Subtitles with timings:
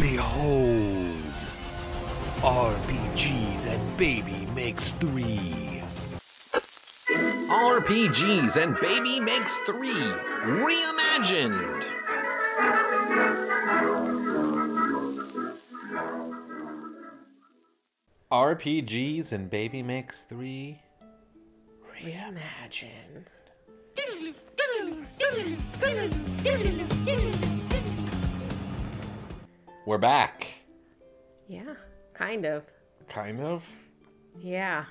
[0.00, 1.16] Behold,
[2.40, 5.82] RPGs and Baby Makes Three.
[7.50, 10.12] RPGs and Baby Makes Three
[10.44, 11.84] Reimagined.
[18.30, 20.80] RPGs and Baby Makes 3.
[22.04, 23.26] Reimagined.
[29.88, 30.46] We're back.
[31.48, 31.72] Yeah,
[32.12, 32.64] kind of.
[33.08, 33.64] Kind of.
[34.38, 34.84] Yeah.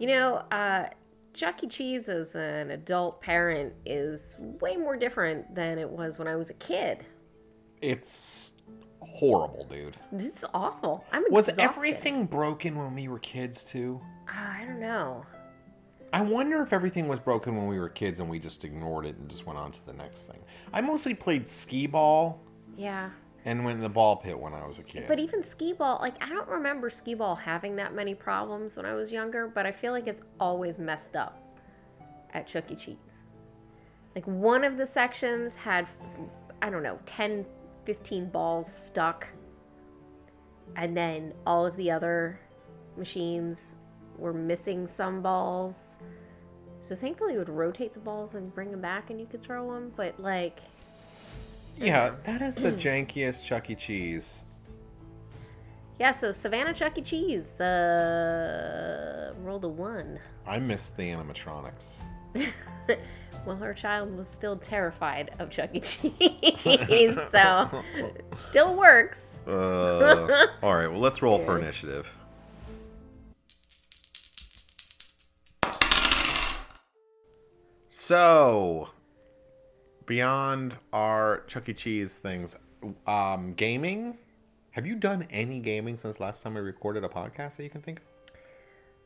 [0.00, 0.88] You know, uh,
[1.34, 1.68] Chuck E.
[1.68, 6.50] Cheese as an adult parent is way more different than it was when I was
[6.50, 7.06] a kid.
[7.80, 8.54] It's
[8.98, 9.98] horrible, dude.
[10.10, 11.04] It's awful.
[11.12, 11.32] I'm excited.
[11.32, 14.00] Was everything broken when we were kids, too?
[14.28, 15.24] Ah, I don't know.
[16.12, 19.16] I wonder if everything was broken when we were kids and we just ignored it
[19.16, 20.40] and just went on to the next thing.
[20.72, 22.40] I mostly played skee ball
[22.76, 23.10] Yeah.
[23.44, 25.04] And went in the ball pit when I was a kid.
[25.06, 28.86] But even skee ball, like I don't remember skee ball having that many problems when
[28.86, 31.40] I was younger, but I feel like it's always messed up
[32.32, 32.74] at Chuck E.
[32.74, 32.96] Cheese.
[34.14, 35.86] Like one of the sections had
[36.62, 37.44] I don't know, 10
[37.84, 39.28] 15 balls stuck.
[40.76, 42.40] And then all of the other
[42.96, 43.74] machines
[44.16, 45.98] were missing some balls.
[46.80, 49.72] So thankfully it would rotate the balls and bring them back and you could throw
[49.72, 50.60] them, but like
[51.78, 53.74] yeah, that is the jankiest Chuck E.
[53.74, 54.40] Cheese.
[55.98, 57.02] Yeah, so Savannah Chuck E.
[57.02, 60.18] Cheese, uh, rolled a one.
[60.46, 61.96] I missed the animatronics.
[63.46, 65.80] well, her child was still terrified of Chuck E.
[65.80, 67.82] Cheese, so
[68.48, 69.40] still works.
[69.46, 72.08] Uh, all right, well, let's roll for initiative.
[77.90, 78.90] So,
[80.06, 81.74] beyond our Chuck E.
[81.74, 82.56] Cheese things,
[83.06, 84.18] um, gaming.
[84.72, 87.80] Have you done any gaming since last time we recorded a podcast that you can
[87.80, 88.04] think of?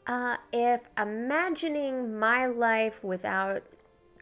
[0.06, 3.62] Uh, if imagining my life without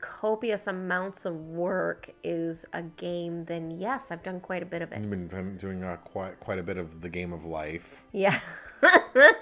[0.00, 4.90] copious amounts of work is a game, then yes, I've done quite a bit of
[4.92, 5.00] it.
[5.00, 8.02] You've been doing uh, quite quite a bit of the game of life.
[8.12, 8.40] Yeah.
[8.82, 9.32] I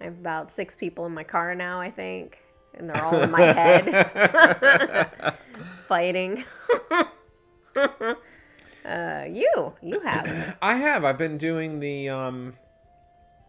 [0.00, 2.38] have about six people in my car now, I think.
[2.74, 5.36] And they're all in my head.
[5.90, 6.44] Fighting.
[7.76, 9.72] uh, you.
[9.82, 10.56] You have.
[10.62, 11.04] I have.
[11.04, 12.54] I've been doing the um,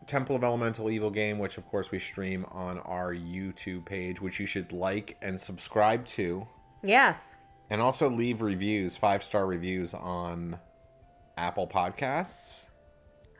[0.07, 4.39] Temple of Elemental Evil game, which of course we stream on our YouTube page, which
[4.39, 6.47] you should like and subscribe to,
[6.81, 7.37] Yes.
[7.69, 10.57] and also leave reviews, five star reviews on
[11.37, 12.65] Apple Podcasts.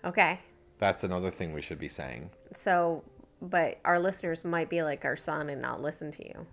[0.05, 0.41] Okay.
[0.77, 2.29] That's another thing we should be saying.
[2.53, 3.03] So,
[3.41, 6.45] but our listeners might be like our son and not listen to you.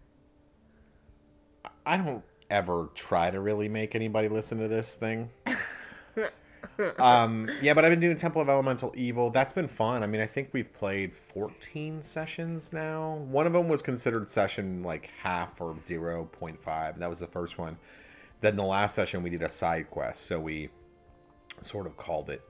[1.85, 5.31] I don't ever try to really make anybody listen to this thing.
[6.99, 9.31] um, yeah, but I've been doing Temple of Elemental Evil.
[9.31, 10.03] That's been fun.
[10.03, 13.15] I mean, I think we've played 14 sessions now.
[13.29, 16.99] One of them was considered session like half or 0.5.
[16.99, 17.77] That was the first one.
[18.41, 20.69] Then the last session we did a side quest, so we
[21.61, 22.43] sort of called it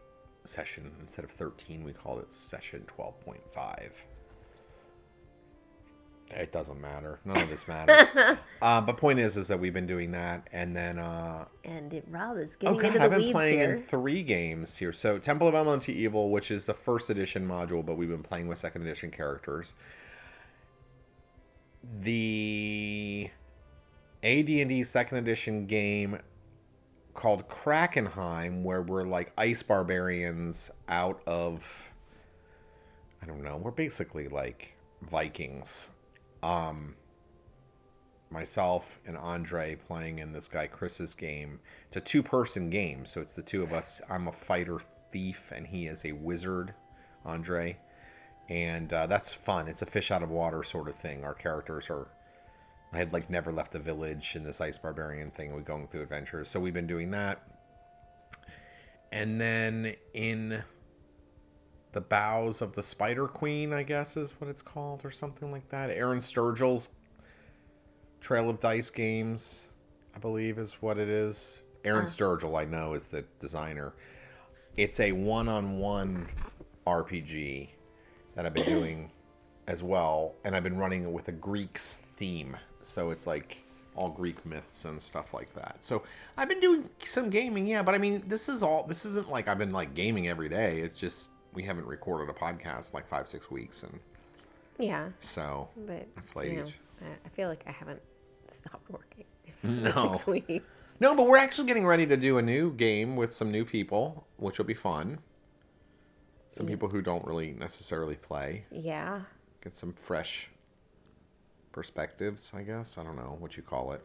[0.44, 3.90] session instead of 13, we called it session 12.5.
[6.30, 7.20] It doesn't matter.
[7.24, 8.08] None of this matters.
[8.62, 12.04] uh, but point is, is that we've been doing that, and then uh, And it,
[12.10, 13.74] Rob is oh getting god, into the I've been weeds playing here.
[13.74, 14.92] in three games here.
[14.92, 18.46] So Temple of Elemental Evil, which is the first edition module, but we've been playing
[18.46, 19.72] with second edition characters.
[22.00, 23.30] The
[24.22, 26.18] AD&D second edition game
[27.14, 31.64] called Krakenheim, where we're like ice barbarians out of
[33.22, 33.56] I don't know.
[33.56, 35.88] We're basically like Vikings.
[36.42, 36.94] Um,
[38.30, 41.60] myself and Andre playing in this guy Chris's game.
[41.86, 44.00] It's a two-person game, so it's the two of us.
[44.08, 44.80] I'm a fighter
[45.12, 46.74] thief, and he is a wizard,
[47.24, 47.78] Andre,
[48.48, 49.68] and uh, that's fun.
[49.68, 51.24] It's a fish out of water sort of thing.
[51.24, 52.08] Our characters are.
[52.92, 55.52] I had like never left the village in this ice barbarian thing.
[55.52, 57.42] We're going through adventures, so we've been doing that.
[59.12, 60.62] And then in
[61.92, 65.68] the bows of the Spider Queen, I guess is what it's called, or something like
[65.70, 65.90] that.
[65.90, 66.90] Aaron Sturgill's
[68.20, 69.60] Trail of Dice Games,
[70.14, 71.60] I believe, is what it is.
[71.84, 72.08] Aaron oh.
[72.08, 73.94] Sturgill, I know, is the designer.
[74.76, 76.28] It's a one-on-one
[76.86, 77.68] RPG
[78.34, 79.10] that I've been doing
[79.66, 82.56] as well, and I've been running it with a Greek's theme.
[82.82, 83.58] So it's like
[83.94, 85.76] all Greek myths and stuff like that.
[85.80, 86.02] So
[86.36, 88.86] I've been doing some gaming, yeah, but I mean, this is all.
[88.86, 90.80] This isn't like I've been like gaming every day.
[90.80, 93.98] It's just we haven't recorded a podcast in like five, six weeks, and
[94.78, 96.70] Yeah, so but I played you know.
[97.24, 98.00] I- feel like I haven't
[98.48, 99.24] stopped working.
[99.60, 99.90] for No.
[99.90, 100.64] six weeks.
[101.00, 104.26] No, but we're actually getting ready to do a new game with some new people,
[104.36, 105.18] which will be fun.
[106.52, 108.64] Some people who don't really necessarily play.
[108.70, 109.22] Yeah.
[109.62, 110.48] Get some fresh
[111.72, 112.98] perspectives, I guess.
[112.98, 114.02] I don't know what you call it.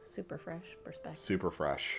[0.00, 1.22] Super fresh perspective.
[1.24, 1.98] Super fresh.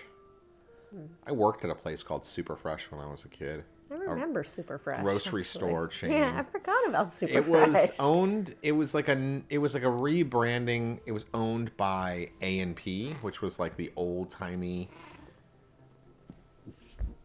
[1.26, 3.64] I worked at a place called Super Fresh when I was a kid.
[4.00, 5.02] I remember Super Fresh.
[5.02, 5.44] grocery actually.
[5.44, 6.10] store chain.
[6.12, 7.68] Yeah, I forgot about Super Fresh.
[7.68, 7.88] it Fresh.
[7.88, 12.30] was owned it was like a it was like a rebranding it was owned by
[12.40, 14.88] a&p which was like the old-timey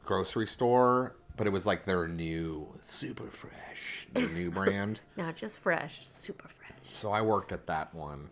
[0.05, 5.59] grocery store but it was like their new super fresh their new brand Not just
[5.59, 6.71] fresh, super fresh.
[6.93, 8.29] so i worked at that one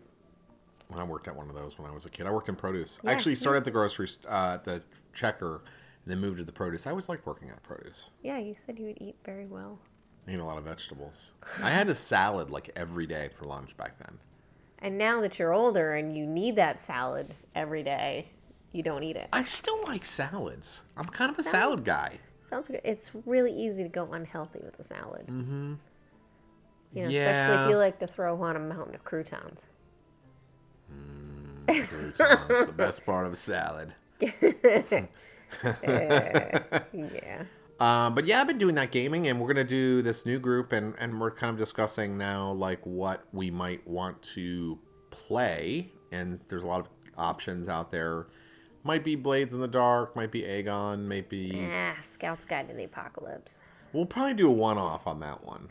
[0.88, 2.56] when i worked at one of those when i was a kid i worked in
[2.56, 4.80] produce i actually started at the grocery uh, the
[5.14, 5.60] checker
[6.06, 8.78] and then moved to the produce i always liked working at produce Yeah, you said
[8.78, 9.78] you would eat very well.
[10.26, 11.30] I ate a lot of vegetables
[11.62, 14.18] i had a salad like every day for lunch back then
[14.80, 18.28] And now that you're older and you need that salad every day,
[18.72, 19.28] you don't eat it.
[19.32, 20.82] I still like salads.
[20.98, 21.52] I'm kind of a Salad?
[21.62, 22.18] salad guy.
[22.48, 22.82] Sounds good.
[22.84, 25.26] It's really easy to go unhealthy with a salad.
[25.28, 25.74] Mm-hmm.
[26.92, 29.64] You know, especially if you like to throw on a mountain of croutons.
[31.66, 33.94] Croutons, the best part of a salad.
[36.92, 37.44] Yeah.
[37.78, 40.72] Um, but yeah, I've been doing that gaming, and we're gonna do this new group,
[40.72, 44.78] and and we're kind of discussing now like what we might want to
[45.10, 46.88] play, and there's a lot of
[47.18, 48.28] options out there.
[48.82, 51.68] Might be Blades in the Dark, might be Agon, might be.
[51.70, 53.60] Ah, Scout's Guide to the Apocalypse.
[53.92, 55.68] We'll probably do a one-off on that one.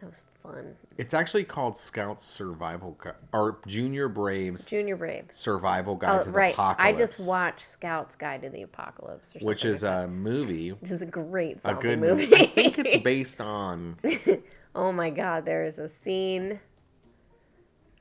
[0.00, 0.74] That was fun.
[0.98, 5.36] It's actually called Scout Survival Gu- or Junior Braves Junior Braves.
[5.36, 6.54] Survival Guide Oh, to the right.
[6.58, 10.70] I just watched Scout's Guide to the Apocalypse, or which something is like a movie,
[10.80, 12.26] which is a great a zombie good movie.
[12.26, 12.36] movie.
[12.42, 13.96] I think it's based on.
[14.74, 16.60] oh my god, there is a scene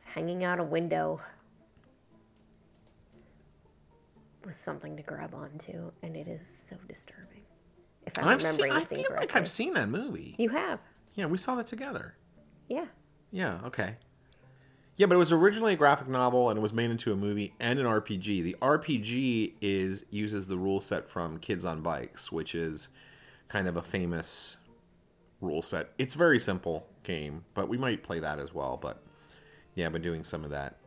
[0.04, 1.22] hanging out a window
[4.46, 7.26] with something to grab onto, and it is so disturbing.
[8.06, 9.28] If I'm I've remembering seen, I scene feel correctly.
[9.28, 10.36] like I've seen that movie.
[10.40, 10.80] You have,
[11.16, 12.16] Yeah, we saw that together.
[12.70, 12.86] Yeah.
[13.32, 13.96] Yeah, okay.
[14.96, 17.54] Yeah, but it was originally a graphic novel and it was made into a movie
[17.60, 18.44] and an RPG.
[18.44, 22.90] The RPG is uses the rule set from Kids on Bikes, which is
[23.48, 24.58] kind of a famous
[25.42, 25.92] rule set.
[25.98, 28.78] It's a very simple game, but we might play that as well.
[28.82, 29.02] But
[29.76, 30.78] yeah, I've been doing some of that,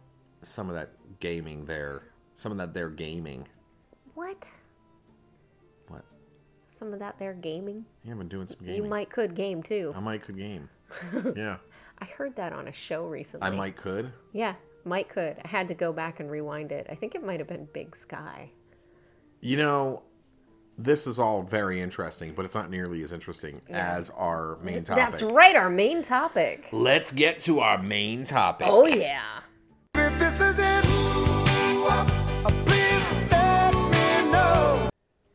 [0.43, 0.91] some of that
[1.21, 2.03] gaming there,
[2.35, 3.49] some of that there gaming.
[4.15, 4.47] What?
[5.89, 6.05] What?
[6.69, 7.87] Some of that there gaming.
[8.05, 8.77] Yeah, I've been doing some gaming.
[8.77, 9.95] You might could game too.
[9.97, 10.69] I might could game.
[11.37, 11.57] yeah,
[12.03, 13.47] I heard that on a show recently.
[13.47, 14.13] I might could.
[14.33, 14.55] Yeah,
[14.85, 15.37] might could.
[15.45, 16.89] I had to go back and rewind it.
[16.91, 18.51] I think it might have been Big Sky.
[19.41, 20.03] You know,
[20.77, 23.97] this is all very interesting, but it's not nearly as interesting Yeah.
[23.97, 25.05] as our main topic.
[25.05, 26.67] That's right, our main topic.
[26.73, 28.67] Let's get to our main topic.
[28.69, 29.23] Oh yeah.
[29.95, 34.89] If this is it, uh, please let me know.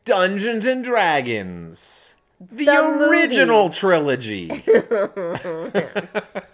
[0.04, 2.04] Dungeons and Dragons.
[2.40, 2.78] The, The
[3.08, 3.78] original movies.
[3.78, 4.48] trilogy.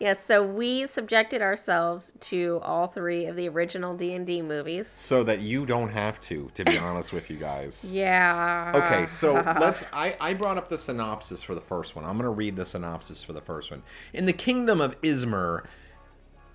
[0.00, 4.88] Yes, so we subjected ourselves to all three of the original D&D movies.
[4.88, 7.84] so that you don't have to, to be honest with you guys.
[7.90, 8.72] Yeah.
[8.74, 9.84] Okay, so let's.
[9.92, 12.06] I, I brought up the synopsis for the first one.
[12.06, 13.82] I'm going to read the synopsis for the first one.
[14.14, 15.66] In the kingdom of Izmer,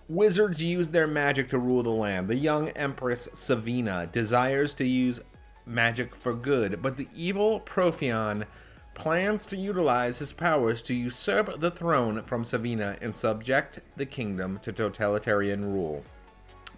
[0.09, 2.27] wizards use their magic to rule the land.
[2.27, 5.19] The young empress Savina desires to use
[5.67, 8.45] magic for good, but the evil Profion
[8.95, 14.59] plans to utilize his powers to usurp the throne from Savina and subject the kingdom
[14.63, 16.03] to totalitarian rule.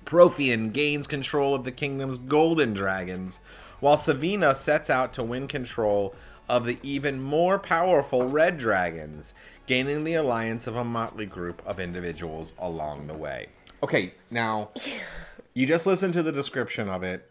[0.03, 3.39] Profion gains control of the kingdom's golden dragons,
[3.79, 6.15] while Savina sets out to win control
[6.49, 9.33] of the even more powerful red dragons,
[9.67, 13.47] gaining the alliance of a motley group of individuals along the way.
[13.83, 14.69] Okay, now
[15.53, 17.29] you just listen to the description of it.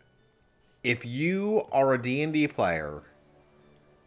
[0.85, 3.02] If you are a D&D player,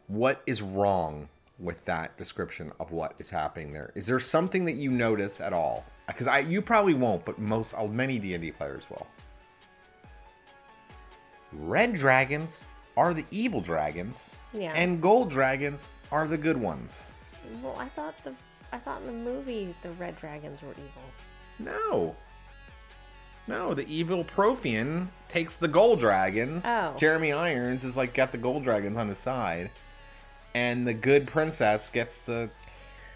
[0.10, 3.92] what is wrong with that description of what is happening there?
[3.96, 5.86] Is there something that you notice at all?
[6.08, 9.08] Because I, you probably won't, but most, uh, many D and D players will.
[11.54, 12.64] Red dragons
[12.98, 14.18] are the evil dragons,
[14.54, 14.74] Yeah.
[14.74, 17.12] and gold dragons are the good ones.
[17.64, 18.34] Well, I thought the
[18.72, 21.04] I thought in the movie the red dragons were evil.
[21.58, 22.16] No,
[23.48, 26.64] no, the evil Profion takes the gold dragons.
[26.66, 26.94] Oh.
[26.98, 29.72] Jeremy Irons is like got the gold dragons on his side,
[30.54, 32.50] and the good princess gets the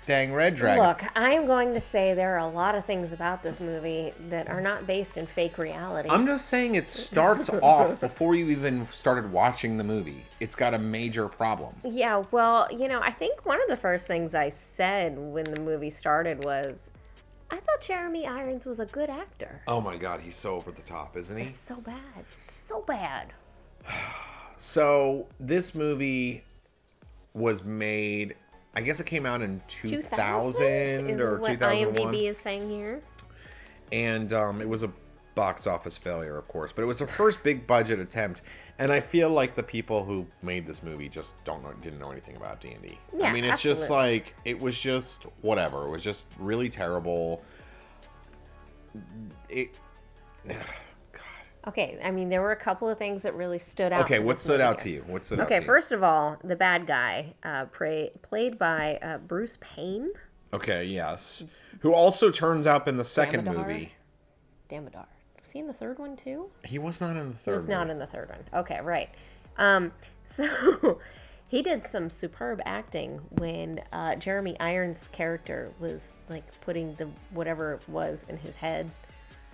[0.05, 0.87] dang red dragons.
[0.87, 4.13] Look, I am going to say there are a lot of things about this movie
[4.29, 6.09] that are not based in fake reality.
[6.09, 10.23] I'm just saying it starts off before you even started watching the movie.
[10.39, 11.75] It's got a major problem.
[11.83, 15.59] Yeah, well, you know, I think one of the first things I said when the
[15.59, 16.91] movie started was,
[17.49, 19.61] I thought Jeremy Irons was a good actor.
[19.67, 21.43] Oh my god, he's so over the top, isn't he?
[21.43, 22.25] It's so bad.
[22.43, 23.33] It's so bad.
[24.59, 26.45] So this movie
[27.33, 28.35] was made.
[28.75, 32.69] I guess it came out in 2000 2000 is or what 2001, IMDb is saying
[32.69, 33.01] here.
[33.91, 34.91] and um, it was a
[35.35, 36.71] box office failure, of course.
[36.75, 38.41] But it was the first big budget attempt,
[38.79, 42.11] and I feel like the people who made this movie just don't know, didn't know
[42.11, 42.97] anything about D and D.
[43.23, 45.85] I mean, it's just like it was just whatever.
[45.85, 47.43] It was just really terrible.
[49.49, 49.77] It.
[51.67, 54.05] Okay, I mean there were a couple of things that really stood out.
[54.05, 55.03] Okay, what stood movie out to you?
[55.07, 59.17] What stood out Okay, first of all, the bad guy, uh, pra- played by uh,
[59.19, 60.09] Bruce Payne,
[60.53, 61.43] Okay, yes.
[61.79, 63.67] Who also turns up in the second Damodar?
[63.67, 63.93] movie.
[64.69, 65.07] Damodar.
[65.41, 66.51] Was he in the third one too?
[66.63, 67.45] He was not in the third.
[67.45, 68.61] He was not in the third one.
[68.61, 69.09] Okay, right.
[69.57, 69.91] Um,
[70.25, 70.99] so
[71.47, 77.73] he did some superb acting when uh, Jeremy Irons' character was like putting the whatever
[77.73, 78.91] it was in his head.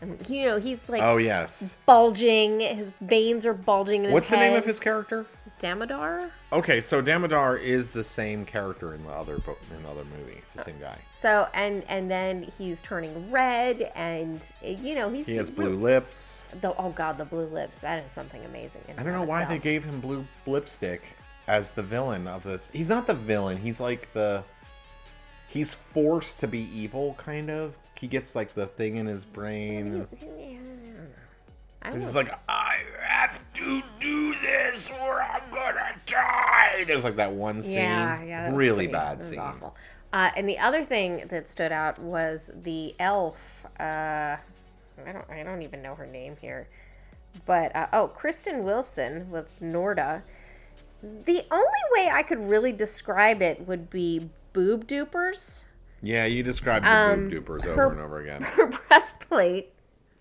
[0.01, 1.73] And, you know, he's like Oh yes.
[1.85, 2.59] bulging.
[2.61, 5.25] His veins are bulging in What's the name of his character?
[5.59, 6.31] Damodar?
[6.53, 10.37] Okay, so Damodar is the same character in the other book in the other movie.
[10.37, 10.97] It's the same guy.
[11.19, 16.43] So and and then he's turning red, and you know he's He has blue lips.
[16.61, 17.79] The, oh god, the blue lips.
[17.79, 18.81] That is something amazing.
[18.97, 21.03] I don't know why they gave him blue lipstick
[21.47, 22.69] as the villain of this.
[22.71, 23.57] He's not the villain.
[23.57, 24.43] He's like the.
[25.47, 27.75] He's forced to be evil, kind of.
[27.99, 30.07] He gets like the thing in his brain.
[31.81, 36.83] I He's just like, I have to do this or I'm gonna die.
[36.87, 37.73] There's like that one scene.
[37.73, 39.39] Yeah, yeah, really pretty- bad scene.
[39.39, 39.75] awful.
[40.11, 43.65] Uh, and the other thing that stood out was the elf.
[43.79, 44.37] Uh,
[45.05, 46.67] I don't, I don't even know her name here,
[47.45, 50.23] but uh, oh, Kristen Wilson with Norda.
[51.01, 55.63] The only way I could really describe it would be boob dupers.
[56.01, 58.41] Yeah, you described the Um, boob dupers over her- and over again.
[58.55, 59.73] Her breastplate.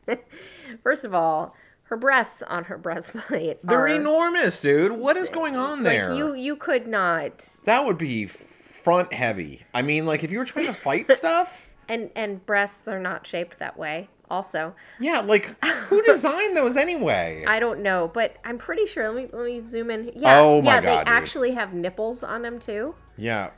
[0.82, 1.54] First of all,
[1.84, 3.64] her breasts on her breastplate.
[3.66, 4.92] They're are, enormous, dude.
[4.92, 6.14] What is going on like, there?
[6.14, 7.48] You you could not.
[7.64, 9.62] That would be front heavy.
[9.72, 11.66] I mean, like if you were trying to fight stuff.
[11.88, 14.08] And and breasts are not shaped that way.
[14.30, 15.56] Also, Yeah, like
[15.88, 17.44] who designed those anyway?
[17.48, 19.08] I don't know, but I'm pretty sure.
[19.10, 20.12] Let me let me zoom in.
[20.14, 21.08] Yeah, Oh my yeah, God, they dude.
[21.08, 22.94] actually have nipples on them too.
[23.16, 23.50] yeah,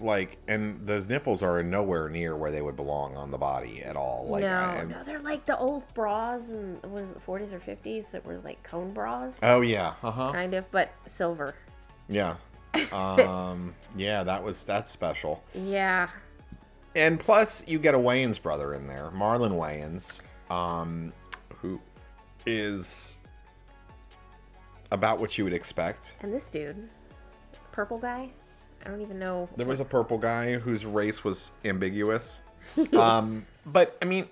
[0.00, 3.96] like, and those nipples are nowhere near where they would belong on the body at
[3.96, 4.26] all.
[4.28, 8.10] Like, no, I- no, they're like the old bras in was it, 40s or 50s
[8.12, 10.32] that were like cone bras, Oh yeah, uh huh.
[10.32, 11.54] kind of, but silver.
[12.08, 12.36] Yeah.
[12.92, 13.74] Um.
[13.96, 15.42] yeah, that was that's special.
[15.54, 16.08] Yeah,
[16.96, 20.20] And plus, you get a Wayans brother in there, Marlon Wayans,
[20.52, 21.12] um,
[21.58, 21.80] who
[22.46, 23.14] is
[24.90, 26.12] about what you would expect.
[26.20, 26.88] and this dude,
[27.72, 28.30] purple guy,
[28.84, 29.48] I don't even know.
[29.56, 32.40] There was a purple guy whose race was ambiguous.
[32.92, 34.28] um, but I mean,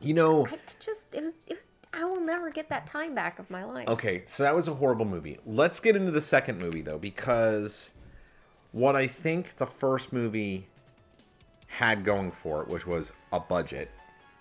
[0.00, 1.66] you know, I, I just it was it was.
[1.92, 3.86] I will never get that time back of my life.
[3.86, 5.38] okay, so that was a horrible movie.
[5.46, 7.90] Let's get into the second movie though, because
[8.72, 10.66] what I think the first movie
[11.68, 13.90] had going for it, which was a budget.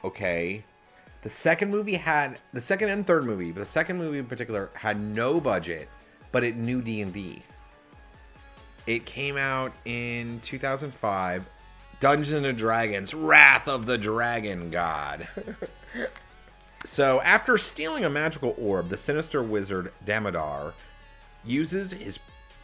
[0.04, 0.66] Okay,
[1.22, 4.72] the second movie had the second and third movie, but the second movie in particular
[4.74, 5.88] had no budget,
[6.32, 7.44] but it knew D and D.
[8.86, 11.46] It came out in 2005.
[12.00, 15.28] Dungeons and Dragons: Wrath of the Dragon God.
[16.86, 20.74] so, after stealing a magical orb, the sinister wizard Damodar
[21.46, 22.20] uses his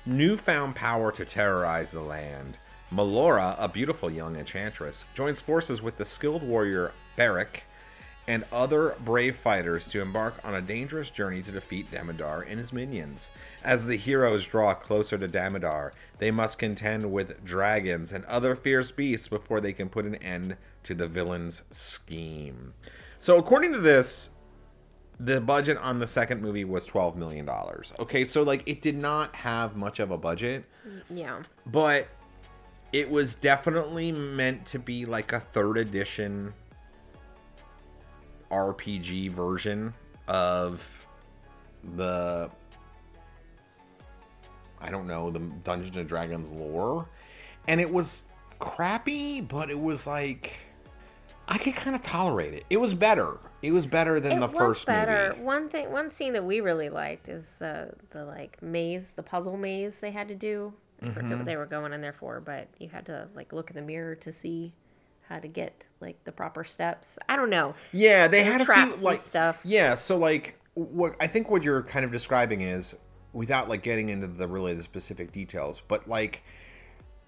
[0.05, 2.57] newfound power to terrorize the land.
[2.91, 7.61] Melora, a beautiful young enchantress, joins forces with the skilled warrior Berek
[8.29, 12.71] and other brave fighters to embark on a dangerous journey to defeat Damodar and his
[12.71, 13.29] minions.
[13.63, 18.91] As the heroes draw closer to Damodar, they must contend with dragons and other fierce
[18.91, 22.75] beasts before they can put an end to the villain's scheme.
[23.17, 24.29] So, according to this,
[25.19, 27.49] the budget on the second movie was $12 million.
[27.97, 30.65] Okay, so like it did not have much of a budget,
[31.09, 32.07] Yeah, but
[32.93, 36.53] it was definitely meant to be like a third edition
[38.51, 39.93] RPG version
[40.27, 40.81] of
[41.95, 42.49] the
[44.81, 47.07] I don't know, the Dungeons and Dragons lore.
[47.67, 48.23] And it was
[48.59, 50.53] crappy, but it was like
[51.47, 52.63] I could kind of tolerate it.
[52.69, 53.37] It was better.
[53.61, 55.29] It was better than it the was first better.
[55.31, 55.41] movie.
[55.43, 59.57] One thing, one scene that we really liked is the the like maze, the puzzle
[59.57, 60.73] maze they had to do.
[61.01, 61.37] I forget Mm-hmm.
[61.37, 63.81] what they were going in there for, but you had to like look in the
[63.81, 64.73] mirror to see
[65.29, 67.19] how to get like the proper steps.
[67.29, 67.75] I don't know.
[67.93, 69.59] Yeah, they had a traps few and like stuff.
[69.63, 72.95] Yeah, so like what I think what you're kind of describing is
[73.31, 76.41] without like getting into the really the specific details, but like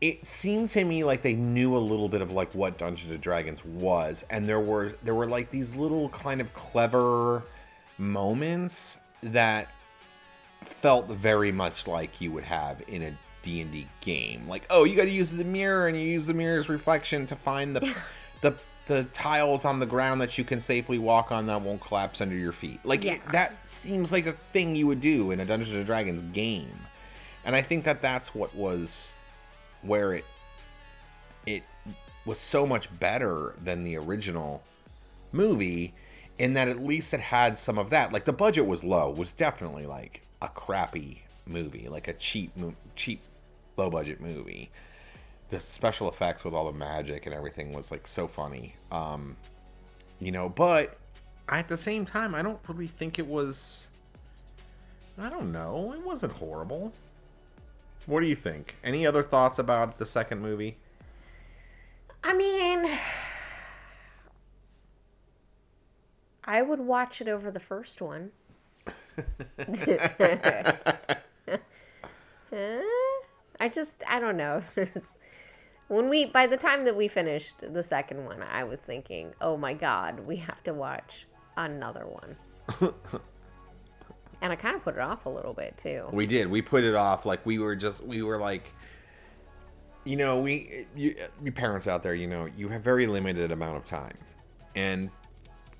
[0.01, 3.21] it seemed to me like they knew a little bit of like what Dungeons and
[3.21, 7.43] Dragons was, and there were there were like these little kind of clever
[7.99, 9.67] moments that
[10.81, 14.47] felt very much like you would have in a D&D game.
[14.47, 17.35] Like, oh, you got to use the mirror and you use the mirror's reflection to
[17.35, 17.95] find the
[18.41, 18.53] the
[18.87, 22.35] the tiles on the ground that you can safely walk on that won't collapse under
[22.35, 22.79] your feet.
[22.83, 23.31] Like it, Yeah.
[23.31, 26.79] that seems like a thing you would do in a Dungeons and Dragons game.
[27.45, 29.13] And I think that that's what was
[29.81, 30.25] where it
[31.45, 31.63] it
[32.25, 34.61] was so much better than the original
[35.31, 35.93] movie
[36.37, 38.11] in that at least it had some of that.
[38.11, 42.51] Like the budget was low, was definitely like a crappy movie, like a cheap
[42.95, 43.21] cheap
[43.77, 44.71] low budget movie.
[45.49, 48.75] The special effects with all the magic and everything was like so funny.
[48.91, 49.37] Um
[50.19, 50.97] you know, but
[51.49, 53.87] at the same time I don't really think it was
[55.17, 56.93] I don't know, it wasn't horrible.
[58.05, 58.75] What do you think?
[58.83, 60.77] Any other thoughts about the second movie?
[62.23, 62.89] I mean,
[66.43, 68.31] I would watch it over the first one.
[73.61, 74.63] I just, I don't know.
[75.87, 79.55] when we, by the time that we finished the second one, I was thinking, oh
[79.55, 82.35] my God, we have to watch another one.
[84.41, 86.07] and I kind of put it off a little bit too.
[86.11, 86.49] We did.
[86.49, 88.73] We put it off like we were just we were like
[90.05, 93.77] you know, we you, you parents out there, you know, you have very limited amount
[93.77, 94.17] of time.
[94.75, 95.11] And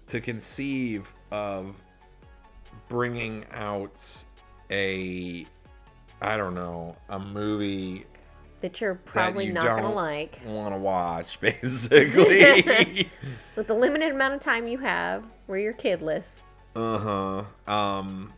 [0.07, 1.81] to conceive of
[2.87, 4.03] bringing out
[4.69, 5.47] a
[6.21, 8.05] I don't know, a movie
[8.61, 10.39] That you're probably you not going to like.
[10.45, 13.09] want to watch basically.
[13.55, 16.41] With the limited amount of time you have, where you're kidless.
[16.75, 17.43] uh-huh.
[17.71, 18.33] Um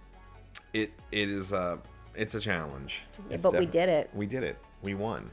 [0.74, 1.80] it it is a
[2.16, 3.02] it's a challenge.
[3.30, 4.10] Yeah, It's but we did it.
[4.14, 4.58] We did it.
[4.82, 5.32] We won.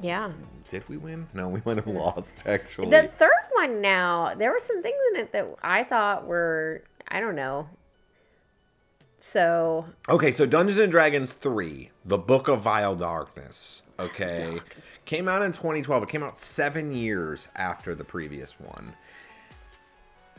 [0.00, 0.32] Yeah.
[0.70, 1.28] Did we win?
[1.34, 2.90] No, we might have lost actually.
[2.90, 7.20] The third one now, there were some things in it that I thought were, I
[7.20, 7.68] don't know.
[9.24, 14.58] So, okay, so Dungeons and Dragons 3, The Book of Vile Darkness, okay,
[15.06, 16.02] came out in 2012.
[16.02, 18.94] It came out 7 years after the previous one.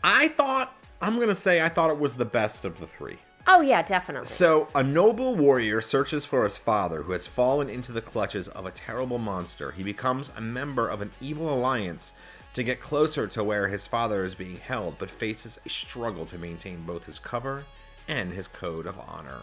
[0.03, 3.15] I thought I'm to say I thought it was the best of the 3.
[3.47, 4.27] oh yeah, definitely.
[4.27, 8.65] So, a noble warrior searches for his father, who has fallen into the clutches of
[8.65, 9.71] a terrible monster.
[9.71, 12.12] He becomes a member of an evil alliance
[12.53, 16.38] to get closer to where his father is being held, but faces a struggle to
[16.38, 17.63] maintain both his cover
[18.07, 19.39] and his code of honor.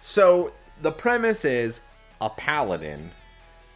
[0.00, 1.80] So, the premise is
[2.20, 3.10] a paladin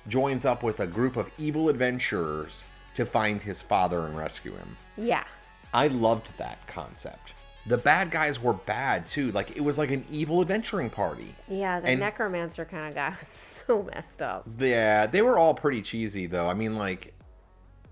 [0.09, 2.63] joins up with a group of evil adventurers
[2.95, 4.77] to find his father and rescue him.
[4.97, 5.25] Yeah.
[5.73, 7.33] I loved that concept.
[7.67, 9.31] The bad guys were bad too.
[9.33, 11.35] Like it was like an evil adventuring party.
[11.49, 13.29] Yeah, the And- necromancer kind of guy was
[13.67, 14.47] so messed up.
[14.59, 16.49] Yeah, they were all pretty cheesy though.
[16.49, 17.15] I mean, like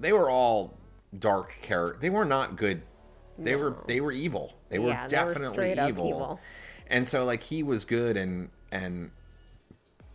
[0.01, 0.75] they were all
[1.17, 2.01] dark character.
[2.01, 2.83] They were not good.
[3.45, 4.55] They were they were evil.
[4.69, 6.07] They were Yeah, they were definitely evil.
[6.09, 6.41] evil.
[6.89, 9.11] And so like he was good and and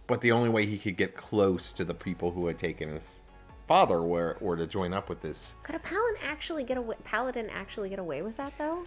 [0.08, 3.20] but the only way he could get close to the people who had taken his
[3.68, 6.96] father were were to join up with this Could a paladin actually get away?
[7.04, 8.84] Paladin actually get away with that though?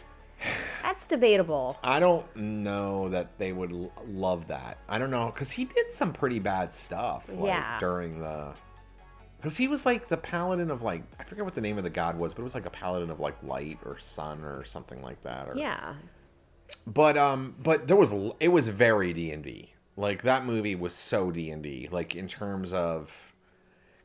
[0.84, 1.76] That's debatable.
[1.82, 4.78] I don't know that they would l- love that.
[4.88, 7.24] I don't know because he did some pretty bad stuff.
[7.28, 7.78] Like, Yeah.
[7.80, 8.54] During the,
[9.38, 11.90] because he was like the paladin of like I forget what the name of the
[11.90, 15.02] god was, but it was like a paladin of like light or sun or something
[15.02, 15.48] like that.
[15.48, 15.94] Or, Yeah.
[16.86, 19.72] But um, but there was it was very D and D.
[19.96, 21.88] Like that movie was so D and D.
[21.90, 23.28] Like in terms of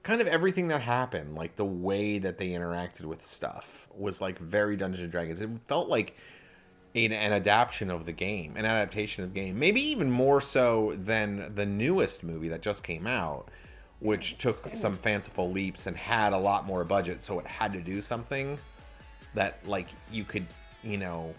[0.04, 4.38] kind of everything that happened, like the way that they interacted with stuff was like
[4.38, 5.42] very Dungeons and Dragons.
[5.42, 6.16] It felt like
[6.96, 9.58] an, an adaptation of the game, an adaptation of the game.
[9.58, 13.50] Maybe even more so than the newest movie that just came out,
[14.04, 17.80] which took some fanciful leaps and had a lot more budget, so it had to
[17.80, 18.60] do something
[19.34, 20.46] that like you could,
[20.84, 21.34] you know,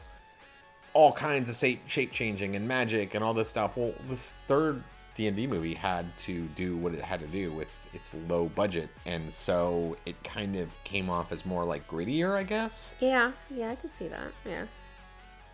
[0.95, 3.77] all kinds of shape changing and magic and all this stuff.
[3.77, 4.83] Well, this third
[5.15, 8.47] D and D movie had to do what it had to do with its low
[8.47, 12.95] budget, and so it kind of came off as more like grittier, I guess.
[12.99, 13.33] Yeah.
[13.51, 14.33] Yeah, I can see that.
[14.47, 14.65] Yeah.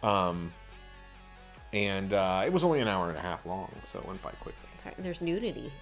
[0.05, 0.53] Um,
[1.73, 4.31] and uh, it was only an hour and a half long, so it went by
[4.31, 4.68] quickly.
[4.81, 5.73] Sorry, There's nudity.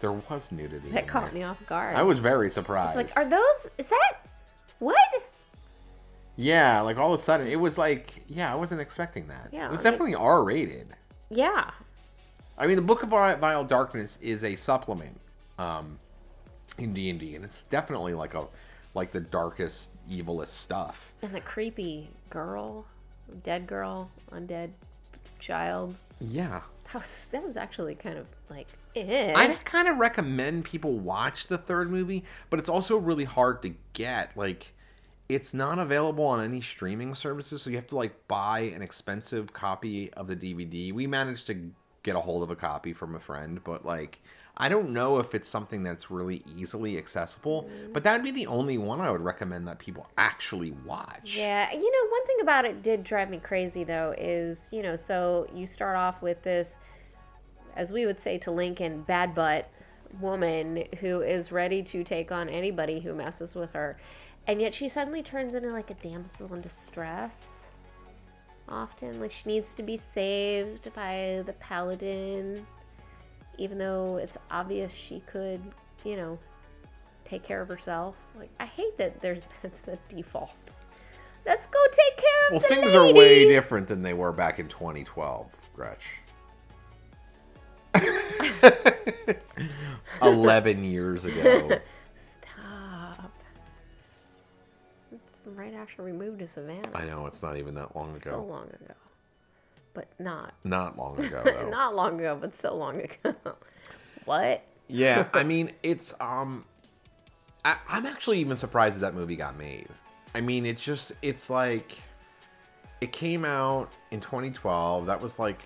[0.00, 0.90] There was nudity.
[0.90, 1.96] That caught me off guard.
[1.96, 2.96] I was very It's surprised.
[2.96, 3.68] like, are those?
[3.78, 4.26] Is that
[4.78, 4.96] what?
[6.36, 9.48] yeah, like all of a sudden, it was like, yeah, I wasn't expecting that.
[9.52, 10.94] Yeah, it was like- definitely R rated.
[11.30, 11.70] Yeah.
[12.56, 15.20] I mean, the Book of Vile Darkness is a supplement
[15.58, 15.98] um,
[16.78, 18.46] in D and D, and it's definitely like a
[18.94, 21.12] like the darkest, evilest stuff.
[21.22, 22.84] And the creepy girl,
[23.44, 24.70] dead girl, undead
[25.38, 25.94] child.
[26.20, 29.32] Yeah, That was that was actually kind of like eh.
[29.34, 33.74] I kind of recommend people watch the third movie, but it's also really hard to
[33.92, 34.36] get.
[34.36, 34.72] Like,
[35.28, 39.52] it's not available on any streaming services, so you have to like buy an expensive
[39.52, 40.92] copy of the DVD.
[40.92, 41.72] We managed to
[42.02, 44.18] get a hold of a copy from a friend, but like,
[44.60, 47.70] I don't know if it's something that's really easily accessible.
[47.70, 47.92] Mm.
[47.92, 51.36] But that'd be the only one I would recommend that people actually watch.
[51.36, 54.96] Yeah, you know, one thing about it did drive me crazy though is, you know,
[54.96, 56.76] so you start off with this,
[57.76, 59.70] as we would say to Lincoln, bad butt
[60.20, 63.96] woman who is ready to take on anybody who messes with her.
[64.46, 67.66] And yet she suddenly turns into like a damsel in distress.
[68.68, 72.66] Often, like she needs to be saved by the paladin,
[73.58, 75.60] even though it's obvious she could,
[76.04, 76.38] you know,
[77.24, 78.14] take care of herself.
[78.38, 80.50] Like I hate that there's that's the default.
[81.46, 82.96] Let's go take care of Well, the things lady.
[82.96, 86.04] are way different than they were back in 2012, Gretch.
[90.22, 91.78] 11 years ago.
[92.16, 93.32] Stop.
[95.10, 96.90] It's right after we moved to Savannah.
[96.94, 98.30] I know it's not even that long ago.
[98.30, 98.94] So long ago.
[99.94, 100.54] But not.
[100.64, 101.68] Not long ago though.
[101.70, 103.34] Not long ago, but so long ago.
[104.24, 104.62] what?
[104.88, 106.64] yeah, I mean it's um
[107.64, 109.88] I, I'm actually even surprised that, that movie got made.
[110.34, 111.96] I mean it's just it's like
[113.00, 115.06] it came out in 2012.
[115.06, 115.60] That was like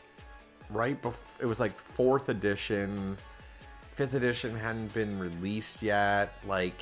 [0.71, 3.17] right before it was like fourth edition.
[3.97, 6.33] Fifth edition hadn't been released yet.
[6.47, 6.81] Like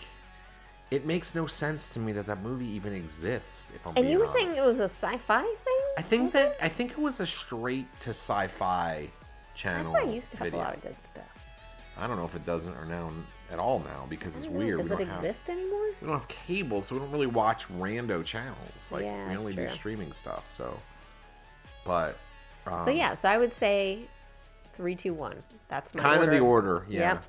[0.90, 3.66] it makes no sense to me that that movie even exists.
[3.74, 4.33] If I'm And you were honest.
[4.35, 5.80] saying it was a sci-fi thing?
[6.01, 6.57] I think Was that it?
[6.63, 9.11] I think it was a straight to sci-fi
[9.55, 9.95] channel.
[9.95, 10.61] Sci-fi used to have video.
[10.61, 11.25] a lot of good stuff.
[11.99, 13.11] I don't know if it doesn't or now
[13.53, 14.79] at all now because it's know, weird.
[14.79, 15.89] Does we it don't have exist anymore?
[16.01, 18.57] we don't have cable, so we don't really watch rando channels.
[18.91, 20.51] Like Yeah, we only do streaming stuff.
[20.57, 20.79] So,
[21.85, 22.17] but
[22.67, 24.05] um, so yeah, so I would say
[24.73, 25.43] three, two, one.
[25.69, 26.31] That's my kind order.
[26.31, 26.87] of the order.
[26.89, 27.01] Yeah.
[27.01, 27.25] Yep.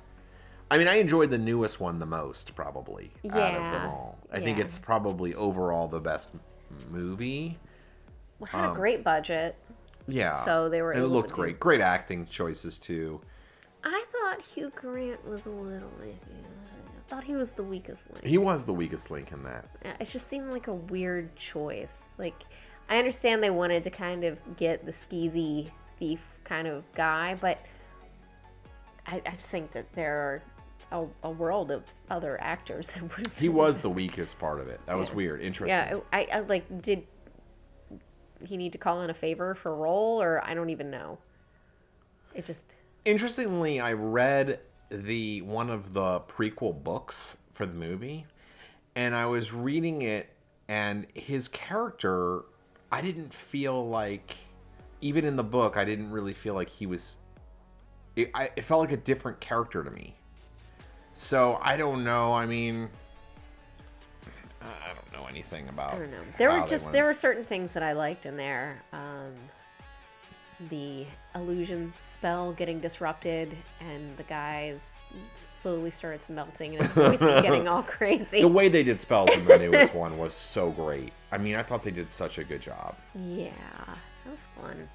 [0.70, 4.18] I mean, I enjoyed the newest one the most, probably out of them Yeah, all.
[4.32, 6.30] I think it's probably overall the best
[6.90, 7.58] movie.
[8.48, 9.56] Had um, a great budget.
[10.08, 10.44] Yeah.
[10.44, 11.60] So they were it looked to do- great.
[11.60, 13.20] Great acting choices too.
[13.84, 15.90] I thought Hugh Grant was a little.
[16.00, 18.24] I thought he was the weakest link.
[18.24, 19.66] He was the weakest link in that.
[20.00, 22.12] It just seemed like a weird choice.
[22.16, 22.44] Like,
[22.88, 27.58] I understand they wanted to kind of get the skeezy thief kind of guy, but
[29.06, 30.42] I, I just think that there
[30.92, 33.30] are a, a world of other actors that would.
[33.38, 34.80] He was the weakest part of it.
[34.86, 35.42] That was weird.
[35.42, 35.68] Interesting.
[35.68, 36.82] Yeah, I, I like.
[36.82, 37.06] Did
[38.44, 41.18] he need to call in a favor for a role, or I don't even know.
[42.34, 42.64] It just.
[43.04, 48.26] Interestingly, I read the one of the prequel books for the movie,
[48.94, 50.28] and I was reading it,
[50.68, 52.42] and his character,
[52.90, 54.36] I didn't feel like,
[55.00, 57.16] even in the book, I didn't really feel like he was.
[58.14, 60.16] It, I, it felt like a different character to me.
[61.14, 62.32] So I don't know.
[62.32, 62.88] I mean,
[65.12, 65.94] know anything about.
[65.94, 66.18] I don't know.
[66.38, 68.82] There were just there were certain things that I liked in there.
[68.92, 69.32] Um,
[70.70, 74.80] the illusion spell getting disrupted, and the guys
[75.60, 78.40] slowly starts melting, and his voice is getting all crazy.
[78.40, 81.12] The way they did spells in the newest one was so great.
[81.30, 82.94] I mean, I thought they did such a good job.
[83.14, 83.50] Yeah,
[83.86, 84.88] that was fun.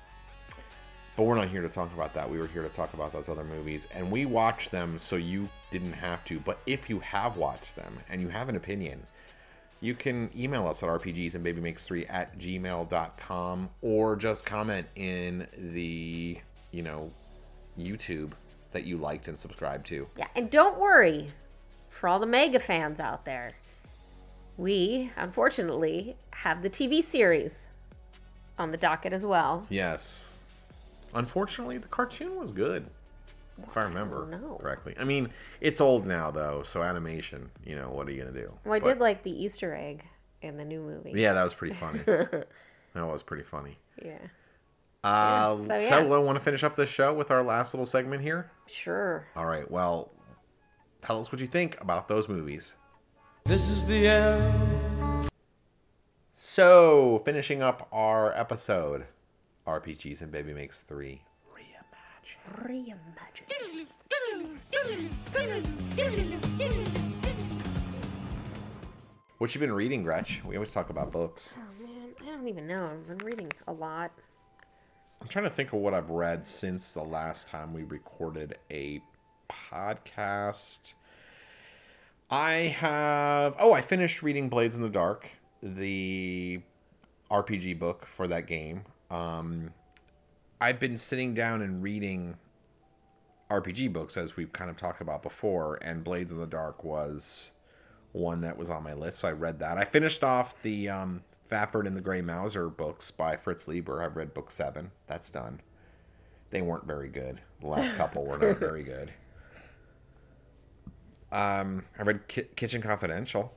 [1.18, 2.30] But we're not here to talk about that.
[2.30, 3.88] We were here to talk about those other movies.
[3.92, 6.40] And we watched them so you didn't have to.
[6.40, 9.08] But if you have watched them and you have an opinion,
[9.82, 16.38] you can email us at rpgsandbabymakes3 at gmail.com or just comment in the,
[16.72, 17.12] you know,
[17.78, 18.32] YouTube
[18.72, 20.08] that you liked and subscribed to.
[20.18, 21.32] Yeah, and don't worry,
[21.90, 23.54] for all the mega fans out there,
[24.58, 27.68] we unfortunately have the TV series
[28.58, 29.66] on the docket as well.
[29.70, 30.26] Yes.
[31.14, 32.90] Unfortunately, the cartoon was good.
[33.66, 34.58] If I remember know.
[34.62, 34.94] correctly.
[35.00, 35.30] I mean,
[35.62, 38.54] it's old now though, so animation, you know, what are you gonna do?
[38.66, 40.04] Well, I But- did like the Easter egg
[40.42, 41.14] in the new movie.
[41.16, 42.00] Yeah, that was pretty funny.
[42.06, 42.46] that
[42.96, 43.78] was pretty funny.
[44.04, 44.18] Yeah.
[45.04, 46.04] Uh, so, so, yeah.
[46.04, 48.52] we want to finish up this show with our last little segment here.
[48.66, 49.26] Sure.
[49.36, 49.70] All right.
[49.70, 50.12] Well,
[51.02, 52.74] tell us what you think about those movies.
[53.46, 55.30] This is the end.
[56.34, 59.06] So, finishing up our episode,
[59.66, 61.22] RPGs and Baby Makes Three.
[62.56, 63.88] Reimagine.
[65.34, 65.88] Reimagine.
[69.38, 70.42] What you been reading, Gretch?
[70.44, 71.54] We always talk about books.
[71.56, 72.90] Oh man, I don't even know.
[72.92, 74.12] I've been reading a lot.
[75.22, 79.02] I'm trying to think of what I've read since the last time we recorded a
[79.50, 80.94] podcast.
[82.30, 83.56] I have.
[83.60, 85.30] Oh, I finished reading Blades in the Dark,
[85.62, 86.62] the
[87.30, 88.86] RPG book for that game.
[89.12, 89.72] Um,
[90.60, 92.36] I've been sitting down and reading
[93.50, 97.52] RPG books as we've kind of talked about before, and Blades of the Dark was
[98.12, 99.78] one that was on my list, so I read that.
[99.78, 104.02] I finished off the um, Fafhrd and the Grey Mouser books by Fritz Lieber.
[104.02, 104.92] I've read book seven.
[105.08, 105.62] That's done.
[106.50, 107.42] They weren't very good.
[107.62, 109.12] The last couple were not very good.
[111.30, 113.54] Um, I read Ki- Kitchen Confidential,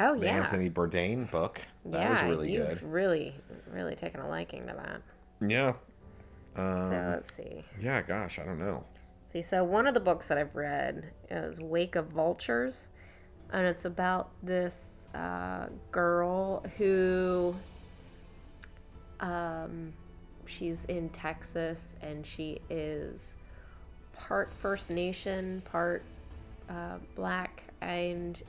[0.00, 0.38] Oh the yeah.
[0.42, 1.60] Anthony Bourdain book.
[1.84, 2.82] That yeah, was really good.
[2.82, 3.34] Really,
[3.72, 5.02] really taken a liking to that.
[5.48, 5.74] Yeah.
[6.56, 7.64] So Um, let's see.
[7.80, 8.84] yeah, gosh, I don't know.
[9.28, 12.88] See, so one of the books that I've read is Wake of Vultures,
[13.50, 17.54] and it's about this uh, girl who,
[19.20, 19.94] um,
[20.46, 23.34] she's in Texas and she is
[24.12, 26.04] part First Nation, part
[26.68, 28.42] uh, black, and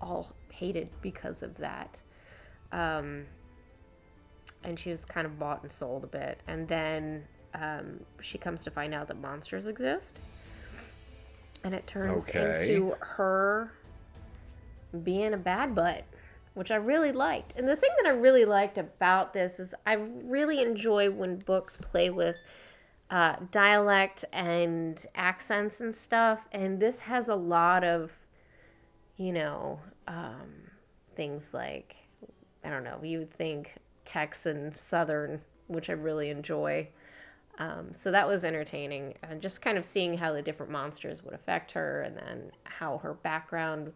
[0.00, 2.00] all hated because of that.
[2.72, 3.26] Um,
[4.62, 8.62] and she was kind of bought and sold a bit, and then um, she comes
[8.64, 10.18] to find out that monsters exist,
[11.62, 12.74] and it turns Okay.
[12.74, 13.72] into her
[15.02, 16.04] being a bad butt,
[16.54, 17.54] which I really liked.
[17.56, 21.76] And the thing that I really liked about this is I really enjoy when books
[21.76, 22.36] play with
[23.10, 28.12] uh, dialect and accents and stuff, and this has a lot of,
[29.16, 30.70] you know, um,
[31.16, 31.96] things like
[32.64, 36.88] I don't know, you would think Texan Southern, which I really enjoy.
[37.58, 41.34] Um, so that was entertaining, and just kind of seeing how the different monsters would
[41.34, 43.92] affect her, and then how her background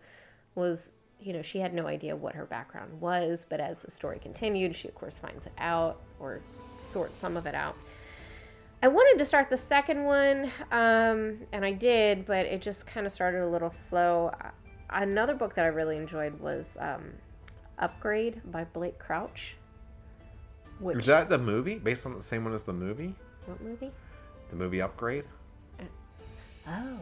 [0.54, 0.92] was.
[1.20, 4.76] You know, she had no idea what her background was, but as the story continued,
[4.76, 6.40] she of course finds it out or
[6.80, 7.76] sorts some of it out.
[8.84, 13.04] I wanted to start the second one, um, and I did, but it just kind
[13.04, 14.30] of started a little slow.
[14.40, 14.50] Uh,
[14.90, 17.12] Another book that I really enjoyed was um,
[17.78, 19.56] Upgrade by Blake Crouch.
[20.80, 21.74] Which Is that the movie?
[21.74, 23.14] Based on the same one as the movie?
[23.48, 23.90] What movie?
[24.50, 25.24] The movie Upgrade?
[26.66, 26.98] Oh,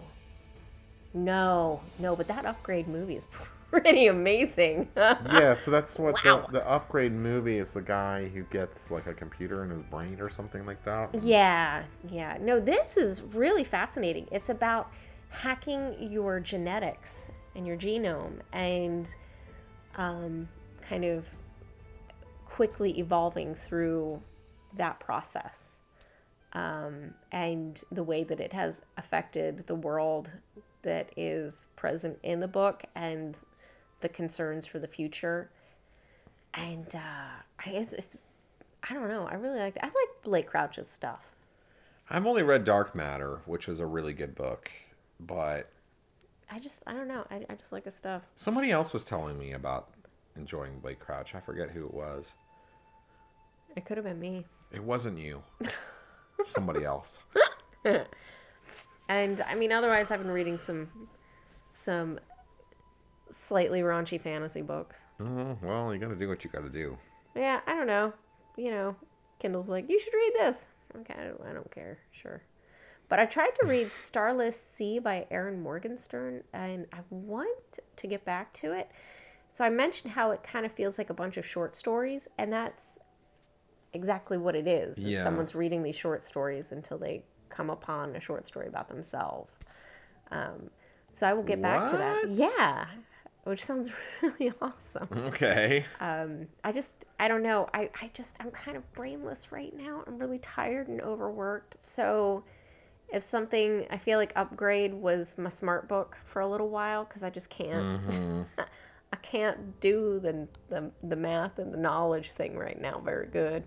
[1.13, 3.25] no, no, but that Upgrade movie is
[3.71, 4.89] pretty amazing.
[4.97, 6.47] yeah, so that's what Wow.
[6.47, 10.21] the, the Upgrade movie is the guy who gets like a computer in his brain
[10.21, 11.11] or something like that.
[11.23, 12.39] Yeah, yeah.
[12.41, 14.29] No, this is really fascinating.
[14.31, 14.91] It's about
[15.31, 19.09] hacking your genetics and your genome and
[19.97, 20.49] um,
[20.89, 21.25] kind of
[22.45, 24.23] quickly evolving through
[24.77, 25.76] that process
[26.57, 30.31] um, and the way that it has affected the world
[30.83, 33.37] that is present in the book and
[34.01, 35.51] the concerns for the future.
[36.55, 38.17] And uh, I guess it's,
[38.89, 39.29] I don't know.
[39.31, 39.77] I really like.
[39.83, 41.21] I like Blake Crouch's stuff.
[42.09, 44.71] I've only read Dark Matter, which was a really good book,
[45.21, 45.71] but
[46.51, 47.27] I just, I don't know.
[47.31, 48.23] I, I just like his stuff.
[48.35, 49.91] somebody else was telling me about
[50.37, 51.35] enjoying Blake Crouch.
[51.35, 52.25] I forget who it was.
[53.77, 54.47] It could have been me.
[54.73, 55.43] It wasn't you.
[56.53, 57.09] somebody else.
[59.09, 60.89] And I mean, otherwise, I've been reading some,
[61.75, 62.19] some
[63.31, 65.03] slightly raunchy fantasy books.
[65.21, 66.99] Oh, well, you got to do what you got to do.
[67.35, 68.13] Yeah, I don't know.
[68.57, 68.97] You know,
[69.39, 70.65] Kindle's like, you should read this.
[71.01, 71.99] Okay, I don't, I don't care.
[72.11, 72.43] Sure.
[73.09, 78.25] But I tried to read Starless Sea by Erin Morgenstern, and I want to get
[78.25, 78.91] back to it.
[79.51, 82.53] So I mentioned how it kind of feels like a bunch of short stories, and
[82.53, 82.99] that's
[83.93, 84.99] exactly what it is.
[84.99, 85.25] is Yeah.
[85.25, 89.53] Someone's reading these short stories until they come upon a short story about themselves.
[90.31, 90.71] Um,
[91.13, 92.29] so I will get back to that.
[92.31, 92.87] Yeah,
[93.45, 93.91] which sounds
[94.23, 95.09] really awesome.
[95.29, 95.85] Okay.
[96.01, 97.69] Um, I just I don't know.
[97.73, 100.05] I I just I'm kind of brainless right now.
[100.07, 101.77] I'm really tired and overworked.
[101.83, 102.45] So
[103.09, 107.23] if something I feel like upgrade was my smart book for a little while cuz
[107.23, 108.47] I just can't
[109.13, 113.65] I can't do the, the the math and the knowledge thing right now very good.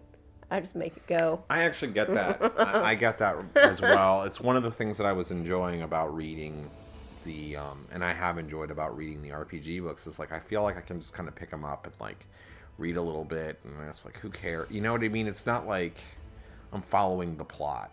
[0.52, 1.44] I just make it go.
[1.50, 2.42] I actually get that.
[2.58, 4.24] I, I get that as well.
[4.24, 6.70] It's one of the things that I was enjoying about reading
[7.24, 10.64] the, um, and I have enjoyed about reading the RPG books is like I feel
[10.64, 12.26] like I can just kind of pick them up and like
[12.78, 14.68] read a little bit, and it's like who cares?
[14.72, 15.28] You know what I mean?
[15.28, 15.98] It's not like
[16.74, 17.92] I'm following the plot.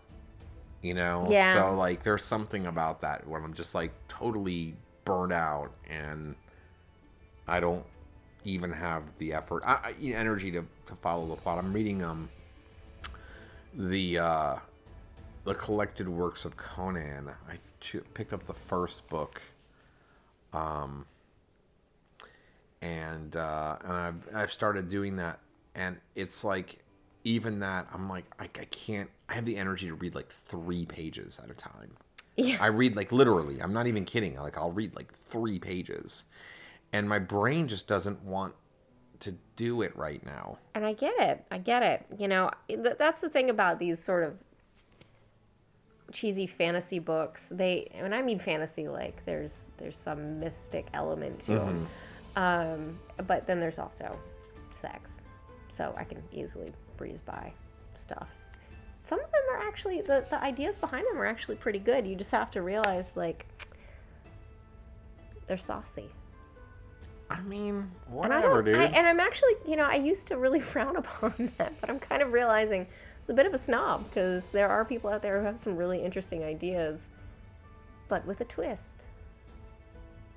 [0.81, 1.27] You know?
[1.29, 1.53] Yeah.
[1.55, 6.35] So like, there's something about that when I'm just like totally burnt out and
[7.47, 7.83] I don't
[8.43, 11.57] even have the effort, I, I, energy to, to follow the plot.
[11.57, 12.29] I'm reading um
[13.77, 14.55] the uh,
[15.45, 17.29] the collected works of Conan.
[17.49, 19.41] I ch- picked up the first book,
[20.51, 21.05] um,
[22.81, 25.39] and uh, and I've I've started doing that,
[25.75, 26.79] and it's like
[27.23, 29.09] even that I'm like I, I can't.
[29.29, 31.91] I have the energy to read like three pages at a time.
[32.35, 32.57] Yeah.
[32.59, 33.61] I read like literally.
[33.61, 34.35] I'm not even kidding.
[34.35, 36.23] Like I'll read like three pages,
[36.91, 38.55] and my brain just doesn't want
[39.21, 40.57] to do it right now.
[40.75, 41.45] And I get it.
[41.51, 42.05] I get it.
[42.17, 44.35] You know, th- that's the thing about these sort of
[46.11, 47.49] cheesy fantasy books.
[47.51, 51.87] They, when I mean fantasy, like there's there's some mystic element to them.
[52.35, 54.17] Um, but then there's also
[54.81, 55.15] sex,
[55.71, 57.51] so I can easily breeze by
[57.95, 58.29] stuff.
[59.01, 62.05] Some of them are actually the the ideas behind them are actually pretty good.
[62.05, 63.45] You just have to realize like
[65.47, 66.09] they're saucy.
[67.29, 68.77] I mean, And I whatever, dude.
[68.77, 71.99] I, and I'm actually, you know, I used to really frown upon that, but I'm
[71.99, 72.87] kind of realizing
[73.19, 75.75] it's a bit of a snob because there are people out there who have some
[75.75, 77.09] really interesting ideas,
[78.07, 79.05] but with a twist,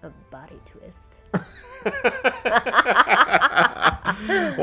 [0.02, 1.06] a body twist.
[1.32, 1.42] well,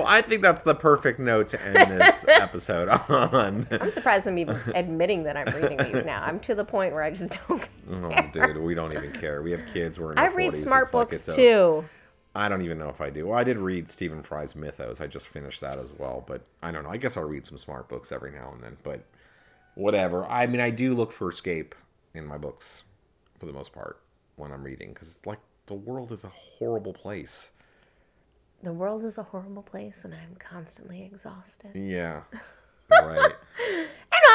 [0.06, 3.68] I think that's the perfect note to end this episode on.
[3.72, 6.22] I'm surprised I'm even admitting that I'm reading these now.
[6.24, 7.62] I'm to the point where I just don't.
[7.90, 8.50] Oh, care.
[8.50, 9.42] oh, dude, we don't even care.
[9.42, 10.00] We have kids.
[10.00, 10.56] We're in I read 40s.
[10.58, 11.86] smart It's like books a- too.
[12.38, 13.28] I don't even know if I do.
[13.28, 15.02] Well, I did read Stephen Fry's Mythos.
[15.02, 16.92] I just finished that as well, but I don't know.
[16.92, 19.04] I guess I'll read some smart books every now and then, but
[19.74, 20.24] whatever.
[20.26, 21.74] I mean, I do look for escape
[22.14, 22.84] in my books
[23.40, 24.00] for the most part
[24.36, 27.50] when I'm reading because it's like the world is a horrible place.
[28.62, 31.72] The world is a horrible place, and I'm constantly exhausted.
[31.76, 32.22] Yeah.
[32.90, 33.34] Right.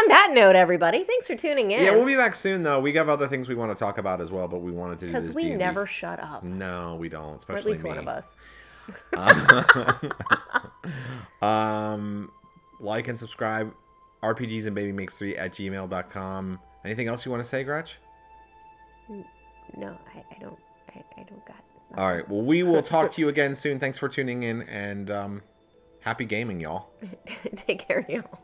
[0.03, 1.85] On that note, everybody, thanks for tuning in.
[1.85, 2.81] yeah, we'll be back soon though.
[2.81, 5.07] We have other things we want to talk about as well, but we wanted to
[5.07, 5.57] do because we D&D.
[5.57, 7.37] never shut up, No, we don't.
[7.37, 7.91] Especially or at least me.
[7.91, 8.37] one of us.
[11.43, 12.31] Um,
[12.81, 13.73] like and subscribe.
[14.23, 16.61] RPGs and Baby Makes Three at gmail.com.
[16.85, 17.97] Anything else you want to say, Gretch?
[19.09, 20.59] No, I, I don't.
[20.95, 21.57] I, I don't got.
[21.97, 22.29] All right.
[22.29, 23.81] Well, we will talk to you again soon.
[23.81, 25.43] Thanks for tuning in and um,
[26.01, 26.91] happy gaming, y'all.
[27.57, 28.41] Take care, y'all.